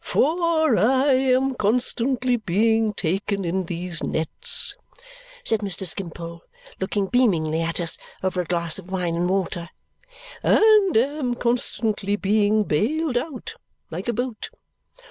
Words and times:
"For 0.03 0.79
I 0.79 1.13
am 1.13 1.53
constantly 1.53 2.35
being 2.35 2.91
taken 2.95 3.45
in 3.45 3.65
these 3.65 4.01
nets," 4.01 4.75
said 5.43 5.59
Mr. 5.59 5.85
Skimpole, 5.85 6.41
looking 6.79 7.05
beamingly 7.05 7.61
at 7.61 7.79
us 7.79 7.99
over 8.23 8.41
a 8.41 8.45
glass 8.45 8.79
of 8.79 8.89
wine 8.89 9.15
and 9.15 9.29
water, 9.29 9.69
"and 10.41 10.97
am 10.97 11.35
constantly 11.35 12.15
being 12.15 12.63
bailed 12.63 13.15
out 13.15 13.53
like 13.91 14.07
a 14.07 14.13
boat. 14.13 14.49